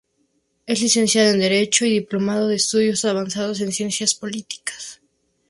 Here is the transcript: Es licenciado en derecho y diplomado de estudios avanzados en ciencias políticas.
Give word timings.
Es 0.65 0.81
licenciado 0.81 1.29
en 1.29 1.37
derecho 1.39 1.85
y 1.85 1.91
diplomado 1.91 2.47
de 2.47 2.55
estudios 2.55 3.05
avanzados 3.05 3.61
en 3.61 3.71
ciencias 3.71 4.15
políticas. 4.15 4.99